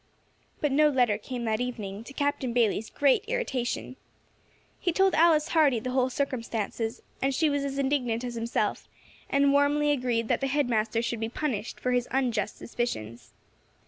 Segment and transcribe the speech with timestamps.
[0.61, 3.97] But no letter came that evening, to Captain Bayley's great irritation.
[4.79, 8.89] He told Alice Hardy the whole circumstances, and she was as indignant as himself,
[9.29, 13.33] and warmly agreed that the head master should be punished for his unjust suspicions.